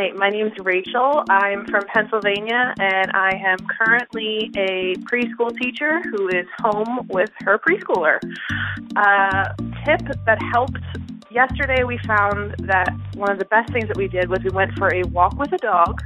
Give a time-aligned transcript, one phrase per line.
[0.00, 1.22] Hi, my name is Rachel.
[1.28, 7.58] I'm from Pennsylvania, and I am currently a preschool teacher who is home with her
[7.58, 8.18] preschooler.
[8.96, 9.52] Uh,
[9.84, 10.80] tip that helped
[11.30, 14.72] yesterday, we found that one of the best things that we did was we went
[14.78, 16.00] for a walk with a dog,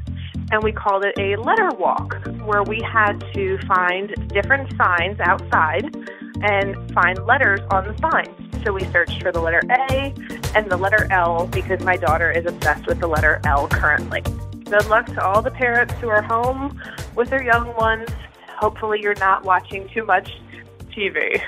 [0.51, 5.95] and we called it a letter walk, where we had to find different signs outside
[6.43, 8.65] and find letters on the signs.
[8.65, 10.13] So we searched for the letter A
[10.55, 14.23] and the letter L because my daughter is obsessed with the letter L currently.
[14.65, 16.81] Good luck to all the parents who are home
[17.15, 18.09] with their young ones.
[18.57, 20.31] Hopefully, you're not watching too much
[20.91, 21.43] TV.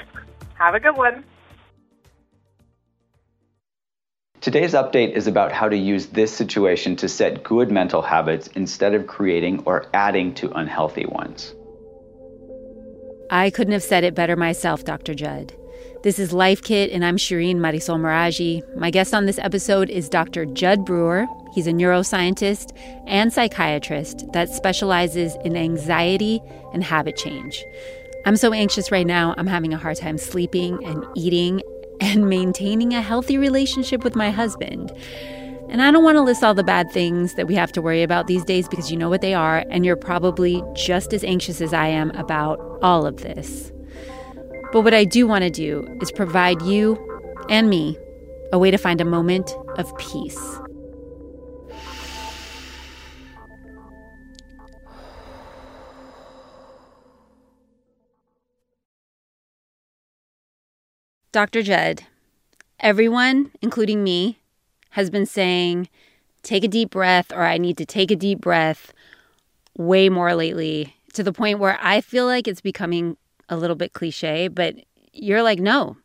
[0.55, 1.25] Have a good one.
[4.41, 8.95] Today's update is about how to use this situation to set good mental habits instead
[8.95, 11.55] of creating or adding to unhealthy ones.
[13.31, 15.15] I couldn't have said it better myself, Dr.
[15.15, 15.53] Jud.
[16.07, 18.63] This is Life Kit, and I'm Shireen Marisol Meraji.
[18.77, 20.47] My guest on this episode is Dr.
[20.47, 21.27] Jud Brewer.
[21.53, 22.71] He's a neuroscientist
[23.09, 26.41] and psychiatrist that specializes in anxiety
[26.73, 27.65] and habit change.
[28.25, 31.61] I'm so anxious right now, I'm having a hard time sleeping and eating
[32.01, 34.93] and maintaining a healthy relationship with my husband.
[35.69, 38.05] And I don't want to list all the bad things that we have to worry
[38.05, 41.61] about these days because you know what they are, and you're probably just as anxious
[41.61, 43.73] as I am about all of this.
[44.77, 46.99] But what I do want to do is provide you
[47.49, 47.97] and me
[48.53, 50.59] a way to find a moment of peace.
[61.33, 61.63] Dr.
[61.63, 62.03] Jud,
[62.79, 64.41] everyone, including me,
[64.91, 65.89] has been saying,
[66.43, 68.93] take a deep breath, or I need to take a deep breath
[69.79, 73.17] way more lately to the point where I feel like it's becoming
[73.49, 74.77] a little bit cliche, but
[75.13, 75.97] you're like, no,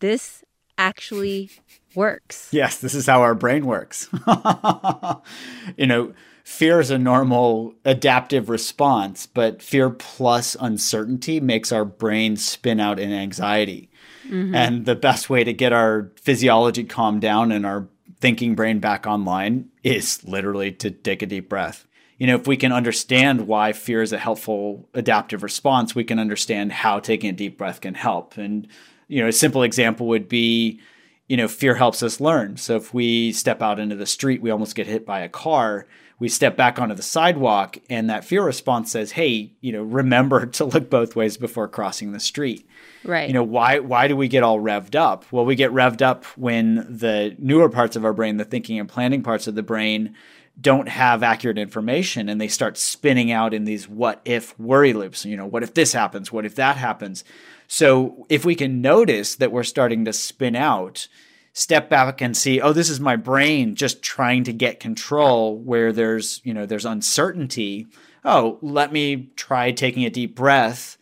[0.00, 0.44] this
[0.78, 1.50] actually
[1.94, 2.48] works.
[2.52, 4.08] Yes, this is how our brain works.
[5.76, 6.12] you know,
[6.44, 12.98] fear is a normal adaptive response, but fear plus uncertainty makes our brain spin out
[12.98, 13.90] in anxiety.
[14.26, 14.54] Mm-hmm.
[14.54, 17.88] And the best way to get our physiology calmed down and our
[18.20, 21.86] thinking brain back online is literally to take a deep breath
[22.18, 26.18] you know, if we can understand why fear is a helpful adaptive response, we can
[26.18, 28.36] understand how taking a deep breath can help.
[28.36, 28.68] And,
[29.08, 30.80] you know, a simple example would be,
[31.28, 32.56] you know, fear helps us learn.
[32.56, 35.86] So if we step out into the street, we almost get hit by a car.
[36.18, 40.46] We step back onto the sidewalk, and that fear response says, "Hey, you know, remember
[40.58, 42.64] to look both ways before crossing the street."
[43.02, 43.26] Right.
[43.26, 45.24] You know, why why do we get all revved up?
[45.32, 48.88] Well, we get revved up when the newer parts of our brain, the thinking and
[48.88, 50.14] planning parts of the brain,
[50.60, 55.24] don't have accurate information and they start spinning out in these what if worry loops.
[55.24, 56.30] You know, what if this happens?
[56.30, 57.24] What if that happens?
[57.66, 61.08] So if we can notice that we're starting to spin out,
[61.54, 65.92] step back and see, oh, this is my brain just trying to get control where
[65.92, 67.86] there's, you know, there's uncertainty.
[68.24, 70.98] Oh, let me try taking a deep breath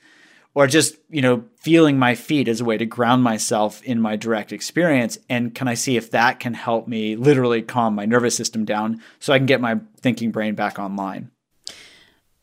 [0.60, 4.14] or just you know feeling my feet as a way to ground myself in my
[4.14, 5.16] direct experience.
[5.30, 9.00] And can i see if that can help me literally calm my nervous system down
[9.20, 11.30] so i can get my thinking brain back online?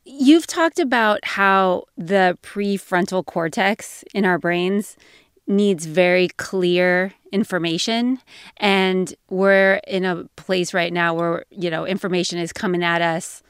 [0.04, 4.98] You've talked about how the prefrontal cortex in our brains
[5.46, 8.20] needs very clear information.
[8.58, 13.44] And we're in a place right now where you know information is coming at us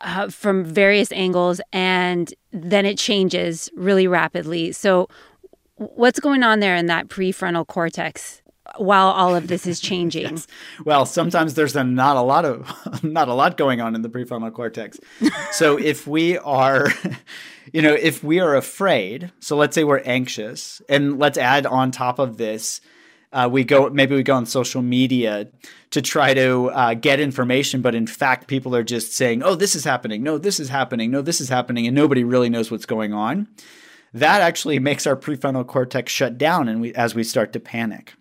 [0.00, 4.72] uh, from various angles and then it changes really rapidly.
[4.72, 5.08] So,
[5.76, 8.42] what's going on there in that prefrontal cortex
[8.78, 10.30] while all of this is changing?
[10.30, 10.46] yes.
[10.84, 14.08] Well, sometimes there's a, not a lot of not a lot going on in the
[14.08, 14.98] prefrontal cortex.
[15.52, 16.88] so if we are
[17.72, 21.90] you know, if we are afraid, so let's say we're anxious and let's add on
[21.90, 22.80] top of this
[23.36, 25.46] uh, we go maybe we go on social media
[25.90, 29.74] to try to uh, get information, but in fact, people are just saying, "Oh, this
[29.74, 30.22] is happening.
[30.22, 31.10] No, this is happening.
[31.10, 33.46] No, this is happening," and nobody really knows what's going on.
[34.14, 38.14] That actually makes our prefrontal cortex shut down, and we, as we start to panic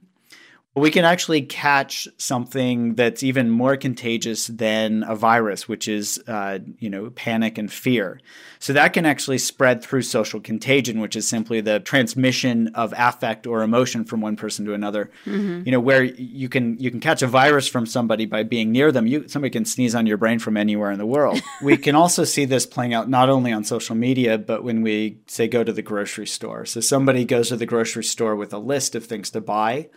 [0.78, 6.59] we can actually catch something that's even more contagious than a virus, which is, uh,
[6.79, 8.20] you know, panic and fear.
[8.59, 13.47] So that can actually spread through social contagion, which is simply the transmission of affect
[13.47, 15.11] or emotion from one person to another.
[15.26, 15.61] Mm-hmm.
[15.66, 18.91] You know, where you can you can catch a virus from somebody by being near
[18.91, 19.08] them.
[19.08, 21.41] You somebody can sneeze on your brain from anywhere in the world.
[21.64, 25.20] we can also see this playing out not only on social media, but when we
[25.28, 26.66] say go to the grocery store.
[26.66, 29.88] So somebody goes to the grocery store with a list of things to buy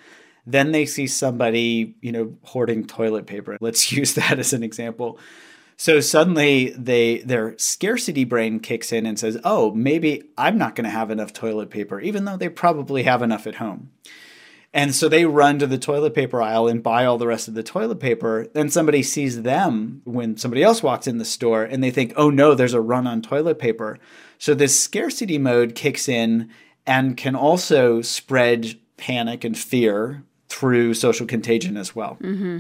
[0.50, 3.58] then they see somebody, you know, hoarding toilet paper.
[3.60, 5.18] Let's use that as an example.
[5.76, 10.86] So suddenly they their scarcity brain kicks in and says, "Oh, maybe I'm not going
[10.86, 13.90] to have enough toilet paper even though they probably have enough at home."
[14.74, 17.54] And so they run to the toilet paper aisle and buy all the rest of
[17.54, 18.46] the toilet paper.
[18.52, 22.28] Then somebody sees them when somebody else walks in the store and they think, oh
[22.28, 23.98] no, there's a run on toilet paper.
[24.36, 26.50] So this scarcity mode kicks in
[26.86, 30.22] and can also spread panic and fear
[30.58, 32.16] through social contagion as well.
[32.20, 32.58] Mm-hmm.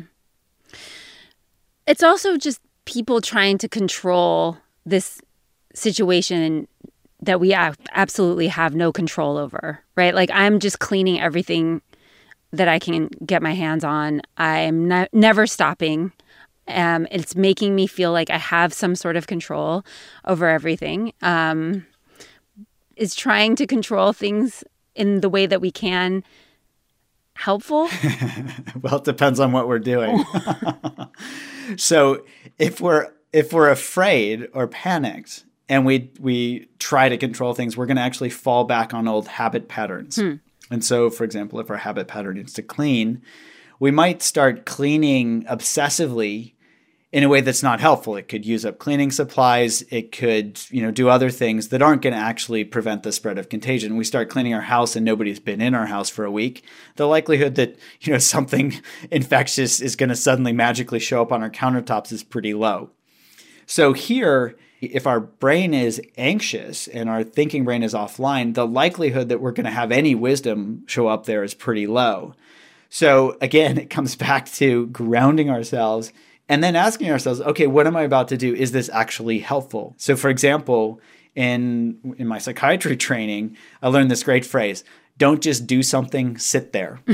[1.88, 4.56] It's also just people trying to control
[4.86, 5.20] this
[5.74, 6.68] situation
[7.20, 10.14] that we absolutely have no control over, right?
[10.14, 11.82] Like I'm just cleaning everything
[12.52, 14.22] that I can get my hands on.
[14.36, 16.12] I'm ne- never stopping.
[16.68, 19.84] Um, it's making me feel like I have some sort of control
[20.24, 21.12] over everything.
[21.20, 21.84] Um,
[22.94, 24.62] is trying to control things
[24.94, 26.22] in the way that we can
[27.38, 27.88] helpful?
[28.82, 30.24] well, it depends on what we're doing.
[31.76, 32.24] so
[32.58, 37.86] if we're if we're afraid or panicked and we we try to control things, we're
[37.86, 40.16] going to actually fall back on old habit patterns.
[40.16, 40.34] Hmm.
[40.70, 43.22] And so, for example, if our habit pattern is to clean,
[43.80, 46.54] we might start cleaning obsessively
[47.10, 48.16] in a way that's not helpful.
[48.16, 49.82] It could use up cleaning supplies.
[49.90, 53.38] It could, you know, do other things that aren't going to actually prevent the spread
[53.38, 53.96] of contagion.
[53.96, 56.64] We start cleaning our house and nobody's been in our house for a week.
[56.96, 58.74] The likelihood that, you know, something
[59.10, 62.90] infectious is going to suddenly magically show up on our countertops is pretty low.
[63.64, 69.30] So here, if our brain is anxious and our thinking brain is offline, the likelihood
[69.30, 72.34] that we're going to have any wisdom show up there is pretty low.
[72.90, 76.12] So again, it comes back to grounding ourselves
[76.48, 78.54] and then asking ourselves, okay, what am I about to do?
[78.54, 79.94] Is this actually helpful?
[79.98, 81.00] So, for example,
[81.34, 84.82] in in my psychiatry training, I learned this great phrase:
[85.18, 87.00] "Don't just do something, sit there."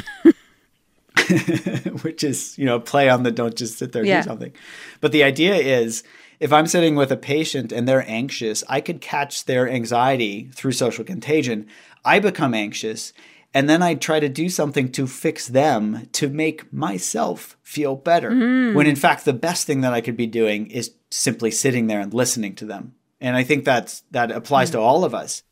[2.03, 4.23] Which is, you know, play on the "don't just sit there, yeah.
[4.23, 4.53] do something."
[5.01, 6.05] But the idea is,
[6.41, 10.73] if I'm sitting with a patient and they're anxious, I could catch their anxiety through
[10.73, 11.67] social contagion.
[12.05, 13.13] I become anxious
[13.55, 18.31] and then I try to do something to fix them to make myself feel better.
[18.31, 18.75] Mm.
[18.75, 22.01] When in fact, the best thing that I could be doing is simply sitting there
[22.01, 22.95] and listening to them.
[23.21, 24.73] And I think that's that applies mm.
[24.73, 25.45] to all of us.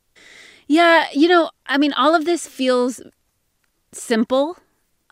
[0.67, 3.01] Yeah, you know, I mean, all of this feels
[3.93, 4.59] simple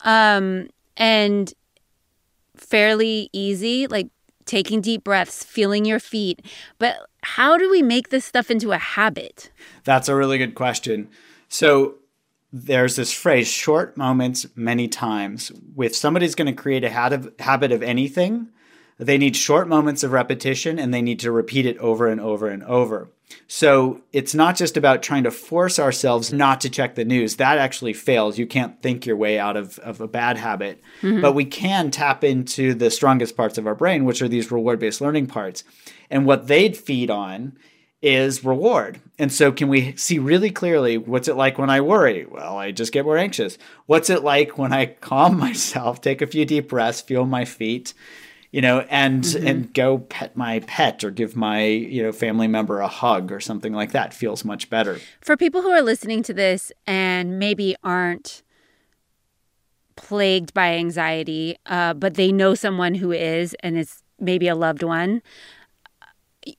[0.03, 1.53] um, and
[2.55, 4.09] fairly easy, like
[4.45, 6.45] taking deep breaths, feeling your feet.
[6.77, 9.51] But how do we make this stuff into a habit?
[9.83, 11.09] That's a really good question.
[11.47, 11.95] So,
[12.53, 15.51] there's this phrase short moments many times.
[15.77, 18.49] If somebody's going to create a habit of anything
[19.01, 22.47] they need short moments of repetition and they need to repeat it over and over
[22.47, 23.09] and over.
[23.47, 27.37] So it's not just about trying to force ourselves not to check the news.
[27.37, 28.37] That actually fails.
[28.37, 30.81] You can't think your way out of, of a bad habit.
[31.01, 31.21] Mm-hmm.
[31.21, 35.01] but we can tap into the strongest parts of our brain which are these reward-based
[35.01, 35.63] learning parts.
[36.11, 37.57] And what they'd feed on
[38.01, 38.99] is reward.
[39.19, 42.25] And so, can we see really clearly what's it like when I worry?
[42.25, 43.57] Well, I just get more anxious.
[43.85, 47.93] What's it like when I calm myself, take a few deep breaths, feel my feet,
[48.51, 49.47] you know, and mm-hmm.
[49.47, 53.39] and go pet my pet or give my you know family member a hug or
[53.39, 54.99] something like that feels much better.
[55.21, 58.41] For people who are listening to this and maybe aren't
[59.95, 64.81] plagued by anxiety, uh, but they know someone who is, and it's maybe a loved
[64.81, 65.21] one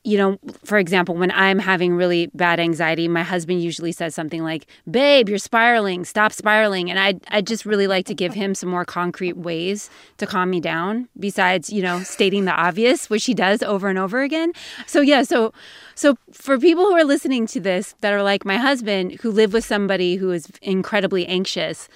[0.05, 4.45] you know, for example, when I'm having really bad anxiety, my husband usually says something
[4.45, 6.05] like, "Babe, you're spiraling.
[6.05, 9.91] Stop spiraling." And I I just really like to give him some more concrete ways
[10.19, 13.99] to calm me down besides, you know, stating the obvious, which he does over and
[13.99, 14.53] over again.
[14.87, 15.53] So yeah, so
[15.95, 19.53] so for people who are listening to this that are like my husband who live
[19.53, 21.89] with somebody who is incredibly anxious,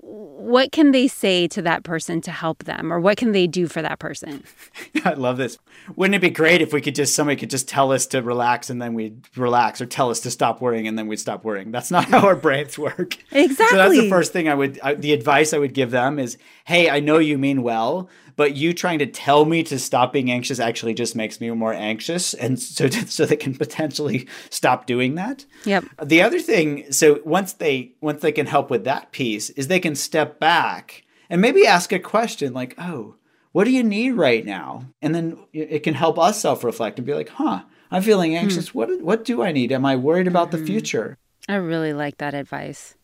[0.00, 2.92] what can they say to that person to help them?
[2.92, 4.44] Or what can they do for that person?
[5.04, 5.58] I love this.
[5.96, 8.70] Wouldn't it be great if we could just somebody could just tell us to relax
[8.70, 11.70] and then we'd relax or tell us to stop worrying and then we'd stop worrying?
[11.72, 13.16] That's not how our brains work.
[13.32, 16.18] Exactly so that's the first thing i would I, the advice i would give them
[16.18, 20.12] is hey i know you mean well but you trying to tell me to stop
[20.12, 24.86] being anxious actually just makes me more anxious and so so they can potentially stop
[24.86, 25.44] doing that.
[25.64, 25.84] Yep.
[26.02, 29.80] The other thing so once they once they can help with that piece is they
[29.80, 33.16] can step back and maybe ask a question like oh
[33.52, 34.86] what do you need right now?
[35.02, 38.68] And then it can help us self-reflect and be like huh i'm feeling anxious.
[38.68, 38.78] Hmm.
[38.78, 39.72] what what do i need?
[39.72, 40.60] Am i worried about mm-hmm.
[40.60, 41.18] the future?
[41.48, 42.94] I really like that advice.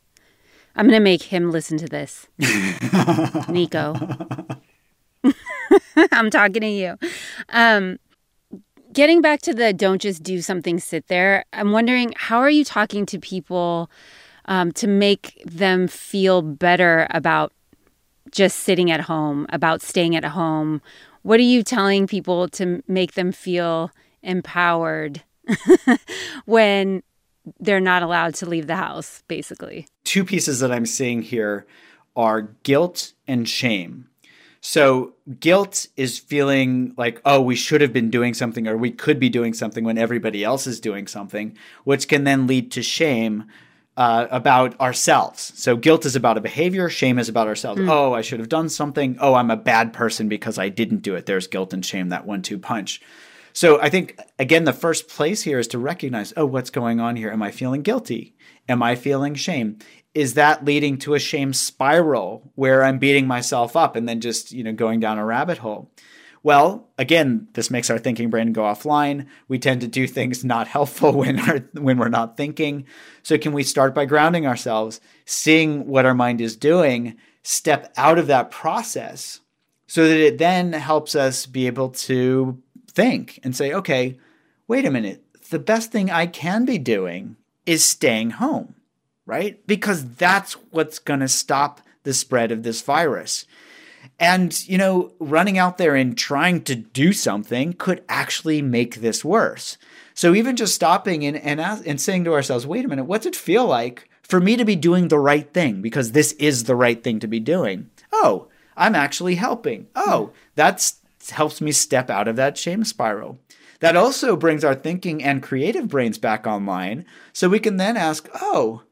[0.77, 2.29] I'm going to make him listen to this.
[3.49, 3.95] Nico
[6.13, 6.99] I'm talking to you.
[7.51, 7.99] Um,
[8.93, 11.45] getting back to the don't just do something, sit there.
[11.53, 13.91] I'm wondering how are you talking to people
[14.47, 17.53] um, to make them feel better about
[18.31, 20.83] just sitting at home, about staying at home?
[21.23, 23.91] What are you telling people to make them feel
[24.23, 25.23] empowered
[26.45, 27.03] when
[27.61, 29.87] they're not allowed to leave the house, basically?
[30.05, 31.67] Two pieces that I'm seeing here
[32.17, 34.09] are guilt and shame.
[34.61, 39.21] So, guilt is feeling like, oh, we should have been doing something or we could
[39.21, 43.45] be doing something when everybody else is doing something, which can then lead to shame
[43.97, 45.53] uh, about ourselves.
[45.55, 47.81] So, guilt is about a behavior, shame is about ourselves.
[47.81, 47.91] Mm.
[47.91, 49.17] Oh, I should have done something.
[49.21, 51.27] Oh, I'm a bad person because I didn't do it.
[51.27, 53.01] There's guilt and shame, that one two punch.
[53.59, 57.17] So, I think, again, the first place here is to recognize, oh, what's going on
[57.17, 57.33] here?
[57.33, 58.37] Am I feeling guilty?
[58.69, 59.79] Am I feeling shame?
[60.19, 64.51] is that leading to a shame spiral where I'm beating myself up and then just,
[64.51, 65.93] you know, going down a rabbit hole?
[66.43, 69.27] Well, again, this makes our thinking brain go offline.
[69.47, 72.87] We tend to do things not helpful when our, when we're not thinking.
[73.23, 78.19] So can we start by grounding ourselves, seeing what our mind is doing, step out
[78.19, 79.41] of that process
[79.87, 82.61] so that it then helps us be able to
[82.99, 84.19] think and say, okay,
[84.67, 85.23] wait a minute.
[85.51, 88.75] The best thing I can be doing is staying home
[89.29, 89.65] right?
[89.67, 93.45] Because that's what's going to stop the spread of this virus.
[94.19, 99.25] And, you know, running out there and trying to do something could actually make this
[99.25, 99.77] worse.
[100.15, 103.37] So even just stopping and, and, and saying to ourselves, wait a minute, what's it
[103.37, 105.83] feel like for me to be doing the right thing?
[105.83, 107.91] Because this is the right thing to be doing.
[108.11, 109.89] Oh, I'm actually helping.
[109.95, 110.91] Oh, that
[111.31, 113.39] helps me step out of that shame spiral.
[113.81, 117.05] That also brings our thinking and creative brains back online.
[117.33, 118.83] So we can then ask, oh,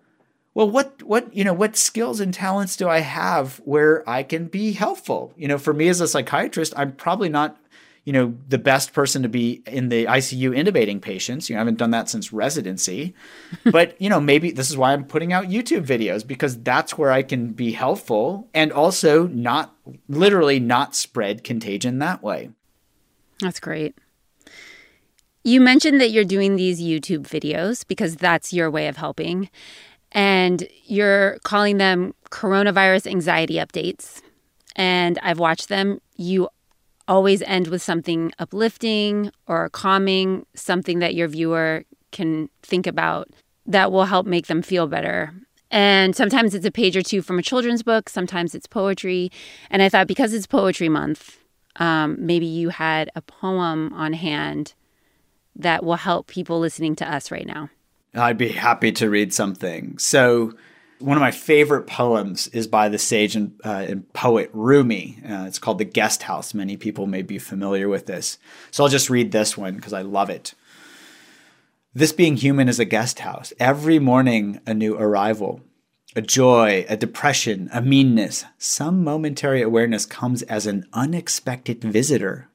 [0.57, 4.47] well what what you know what skills and talents do i have where i can
[4.47, 7.61] be helpful you know for me as a psychiatrist i'm probably not
[8.07, 11.61] you know the best person to be in the icu intubating patients you know i
[11.61, 13.15] haven't done that since residency
[13.65, 17.13] but you know maybe this is why i'm putting out youtube videos because that's where
[17.13, 19.77] i can be helpful and also not
[20.09, 22.49] literally not spread contagion that way
[23.41, 23.95] that's great
[25.47, 29.49] you mentioned that you're doing these YouTube videos because that's your way of helping
[30.11, 34.23] and you're calling them coronavirus anxiety updates.
[34.75, 36.01] And I've watched them.
[36.17, 36.49] You
[37.09, 43.29] always end with something uplifting or calming, something that your viewer can think about
[43.67, 45.35] that will help make them feel better.
[45.71, 49.31] And sometimes it's a page or two from a children's book, sometimes it's poetry.
[49.71, 51.39] And I thought because it's poetry month,
[51.77, 54.75] um, maybe you had a poem on hand
[55.57, 57.71] that will help people listening to us right now.
[58.15, 59.99] I'd be happy to read something.
[59.99, 60.55] So,
[60.99, 65.19] one of my favorite poems is by the sage and, uh, and poet Rumi.
[65.25, 66.55] Uh, it's called The Guest House.
[66.55, 68.39] Many people may be familiar with this.
[68.71, 70.55] So, I'll just read this one because I love it.
[71.95, 73.53] This being human is a guest house.
[73.59, 75.61] Every morning, a new arrival.
[76.15, 82.49] A joy, a depression, a meanness, some momentary awareness comes as an unexpected visitor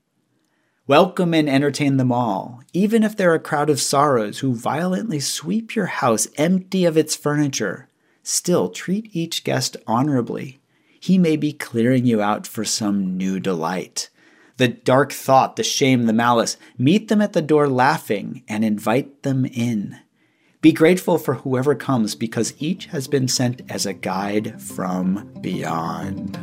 [0.87, 5.73] Welcome and entertain them all, even if they're a crowd of sorrows who violently sweep
[5.73, 7.87] your house empty of its furniture.
[8.31, 10.61] Still, treat each guest honorably.
[11.01, 14.09] He may be clearing you out for some new delight.
[14.55, 19.23] The dark thought, the shame, the malice, meet them at the door laughing and invite
[19.23, 19.99] them in.
[20.61, 26.35] Be grateful for whoever comes because each has been sent as a guide from beyond.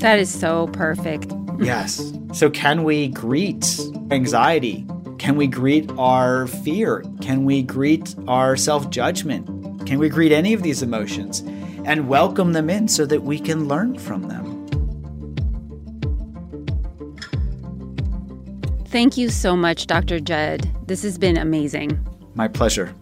[0.00, 1.32] That is so perfect.
[1.60, 2.12] Yes.
[2.32, 3.78] So, can we greet
[4.10, 4.84] anxiety?
[5.18, 7.02] Can we greet our fear?
[7.20, 9.46] Can we greet our self judgment?
[9.86, 11.40] Can we greet any of these emotions
[11.84, 14.66] and welcome them in so that we can learn from them?
[18.86, 20.20] Thank you so much, Dr.
[20.20, 20.68] Jud.
[20.86, 21.98] This has been amazing.
[22.34, 22.94] My pleasure.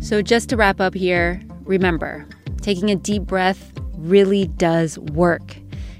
[0.00, 2.26] So, just to wrap up here, remember
[2.60, 5.56] taking a deep breath really does work.